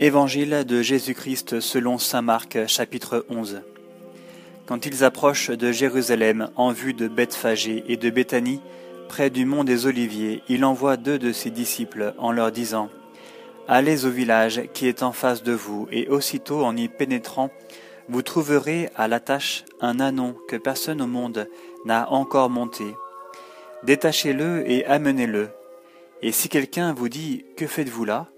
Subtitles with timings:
[0.00, 3.62] Évangile de Jésus-Christ selon Saint Marc chapitre 11
[4.66, 8.60] Quand ils approchent de Jérusalem en vue de Bethphagée et de Béthanie,
[9.08, 12.90] près du mont des Oliviers, il envoie deux de ses disciples en leur disant
[13.68, 17.50] Allez au village qui est en face de vous, et aussitôt en y pénétrant,
[18.08, 21.48] vous trouverez à l'attache un anon que personne au monde
[21.84, 22.84] n'a encore monté.
[23.84, 25.50] Détachez-le et amenez-le.
[26.20, 28.33] Et si quelqu'un vous dit Que faites-vous là?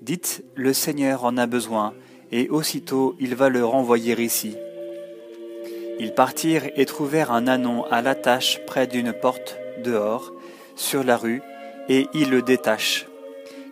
[0.00, 1.92] Dites, le Seigneur en a besoin,
[2.32, 4.56] et aussitôt il va le renvoyer ici.
[5.98, 10.32] Ils partirent et trouvèrent un anon à l'attache près d'une porte, dehors,
[10.74, 11.42] sur la rue,
[11.90, 13.06] et ils le détachent.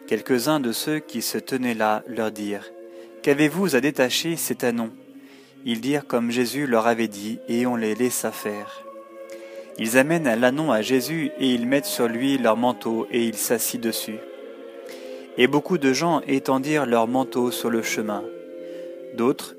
[0.07, 2.71] Quelques-uns de ceux qui se tenaient là leur dirent,
[3.23, 4.91] Qu'avez-vous à détacher cet anon?
[5.65, 8.85] Ils dirent comme Jésus leur avait dit, et on les laissa faire.
[9.79, 13.81] Ils amènent l'anon à Jésus, et ils mettent sur lui leur manteau, et il s'assit
[13.81, 14.19] dessus.
[15.39, 18.25] Et beaucoup de gens étendirent leurs manteaux sur le chemin.
[19.15, 19.55] D'autres,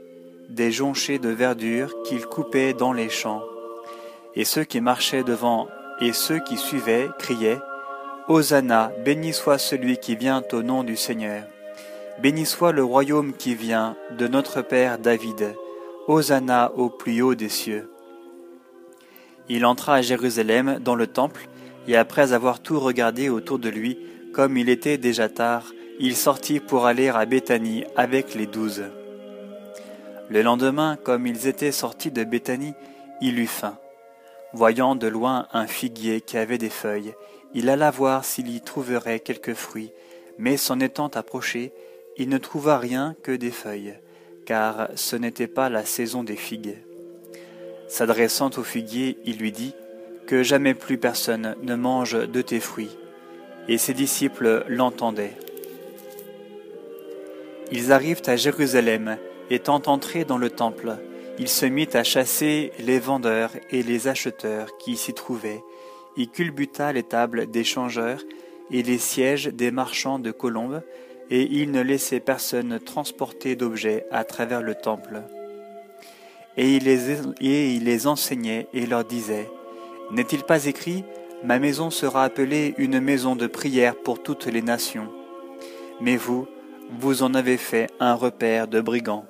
[0.49, 3.41] des jonchés de verdure qu'ils coupaient dans les champs.
[4.35, 5.67] Et ceux qui marchaient devant
[6.01, 7.59] et ceux qui suivaient criaient
[8.27, 11.43] Hosanna, béni soit celui qui vient au nom du Seigneur.
[12.21, 15.55] Béni soit le royaume qui vient de notre Père David.
[16.07, 17.89] Hosanna au plus haut des cieux.
[19.47, 21.47] Il entra à Jérusalem dans le temple,
[21.87, 23.97] et après avoir tout regardé autour de lui,
[24.39, 25.65] comme il était déjà tard,
[25.99, 28.85] il sortit pour aller à Béthanie avec les douze.
[30.29, 32.73] Le lendemain, comme ils étaient sortis de Béthanie,
[33.19, 33.77] il eut faim.
[34.53, 37.15] Voyant de loin un figuier qui avait des feuilles,
[37.53, 39.91] il alla voir s'il y trouverait quelques fruits,
[40.37, 41.73] mais s'en étant approché,
[42.15, 43.95] il ne trouva rien que des feuilles,
[44.45, 46.77] car ce n'était pas la saison des figues.
[47.89, 49.75] S'adressant au figuier, il lui dit,
[50.27, 52.95] Que jamais plus personne ne mange de tes fruits
[53.69, 55.37] et ses disciples l'entendaient.
[57.71, 59.17] Ils arrivent à Jérusalem,
[59.51, 60.97] étant entrés dans le temple,
[61.37, 65.63] il se mit à chasser les vendeurs et les acheteurs qui s'y trouvaient,
[66.17, 68.21] il culbuta les tables des changeurs
[68.71, 70.81] et les sièges des marchands de colombes,
[71.29, 75.21] et il ne laissait personne transporter d'objets à travers le temple.
[76.57, 79.47] Et il les, et il les enseignait et leur disait,
[80.11, 81.03] N'est-il pas écrit,
[81.43, 85.07] Ma maison sera appelée une maison de prière pour toutes les nations.
[86.01, 86.47] Mais vous,
[86.99, 89.25] vous en avez fait un repère de brigands.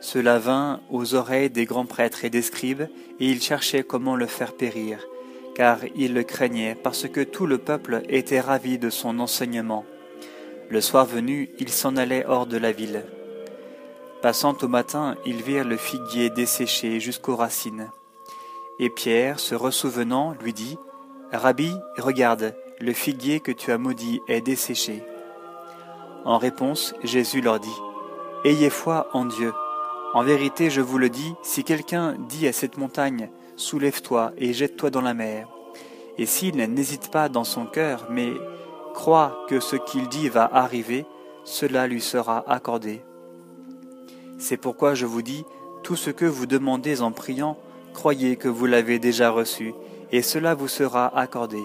[0.00, 2.88] Cela vint aux oreilles des grands prêtres et des scribes,
[3.20, 5.06] et ils cherchaient comment le faire périr,
[5.54, 9.84] car ils le craignaient, parce que tout le peuple était ravi de son enseignement.
[10.70, 13.04] Le soir venu, ils s'en allaient hors de la ville.
[14.22, 17.90] Passant au matin, ils virent le figuier desséché jusqu'aux racines.
[18.80, 20.78] Et Pierre, se ressouvenant, lui dit,
[21.32, 25.02] Rabbi, regarde, le figuier que tu as maudit est desséché.
[26.24, 27.76] En réponse, Jésus leur dit,
[28.44, 29.52] Ayez foi en Dieu.
[30.14, 34.90] En vérité, je vous le dis, si quelqu'un dit à cette montagne, Soulève-toi et jette-toi
[34.90, 35.48] dans la mer,
[36.16, 38.32] et s'il n'hésite pas dans son cœur, mais
[38.94, 41.06] croit que ce qu'il dit va arriver,
[41.42, 43.02] cela lui sera accordé.
[44.38, 45.44] C'est pourquoi je vous dis,
[45.82, 47.58] tout ce que vous demandez en priant,
[47.98, 49.74] croyez que vous l'avez déjà reçu,
[50.12, 51.64] et cela vous sera accordé.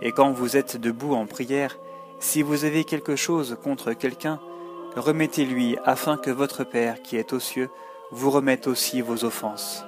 [0.00, 1.78] Et quand vous êtes debout en prière,
[2.18, 4.40] si vous avez quelque chose contre quelqu'un,
[4.96, 7.70] remettez-lui afin que votre Père qui est aux cieux
[8.10, 9.84] vous remette aussi vos offenses.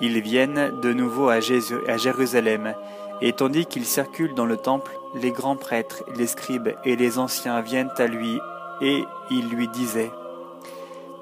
[0.00, 2.76] Ils viennent de nouveau à, Jérusalem,
[3.20, 7.60] et tandis qu'ils circulent dans le temple, les grands prêtres, les scribes et les anciens
[7.60, 8.38] viennent à lui,
[8.80, 9.02] et
[9.32, 10.12] ils lui disaient,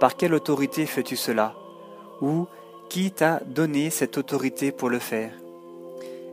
[0.01, 1.55] Par quelle autorité fais-tu cela?
[2.23, 2.47] Ou
[2.89, 5.33] qui t'a donné cette autorité pour le faire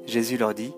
[0.10, 0.74] Jésus leur dit,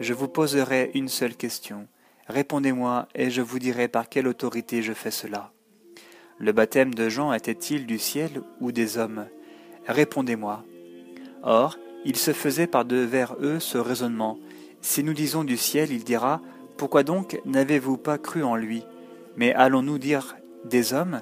[0.00, 1.86] Je vous poserai une seule question.
[2.28, 5.52] Répondez-moi et je vous dirai par quelle autorité je fais cela.
[6.38, 9.26] Le baptême de Jean était-il du ciel ou des hommes?
[9.86, 10.64] Répondez-moi.
[11.42, 14.38] Or, il se faisait par devers eux ce raisonnement.
[14.80, 16.40] Si nous disons du ciel, il dira,
[16.78, 18.82] Pourquoi donc n'avez-vous pas cru en lui?
[19.36, 21.20] Mais allons-nous dire des hommes?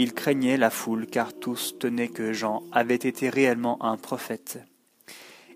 [0.00, 4.58] Il craignait la foule car tous tenaient que Jean avait été réellement un prophète.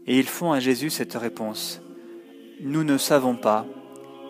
[0.07, 1.81] Et ils font à Jésus cette réponse.
[2.61, 3.65] Nous ne savons pas.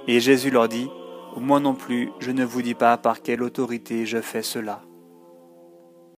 [0.07, 0.89] Et Jésus leur dit,
[1.37, 4.83] Moi non plus, je ne vous dis pas par quelle autorité je fais cela.